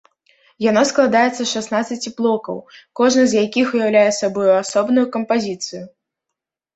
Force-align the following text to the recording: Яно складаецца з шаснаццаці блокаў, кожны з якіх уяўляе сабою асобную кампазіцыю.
Яно 0.69 0.81
складаецца 0.91 1.37
з 1.39 1.45
шаснаццаці 1.49 2.11
блокаў, 2.21 2.57
кожны 2.99 3.25
з 3.33 3.43
якіх 3.43 3.75
уяўляе 3.77 4.07
сабою 4.21 4.49
асобную 4.63 5.05
кампазіцыю. 5.17 5.83